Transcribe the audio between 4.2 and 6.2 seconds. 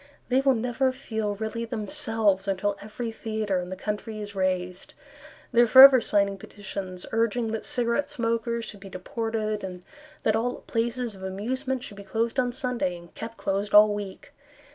razed. They are forever